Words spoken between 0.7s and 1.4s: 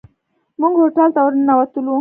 هوټل ته